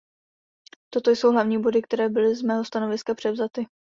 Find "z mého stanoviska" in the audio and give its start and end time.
2.35-3.15